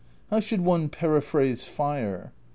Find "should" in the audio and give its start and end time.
0.39-0.61